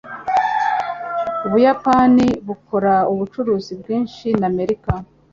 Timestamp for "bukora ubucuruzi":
2.47-3.71